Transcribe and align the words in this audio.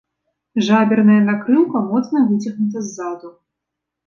Жаберная 0.67 1.17
накрыўка 1.27 1.77
моцна 1.91 2.25
выцягнута 2.31 2.79
ззаду. 2.89 3.29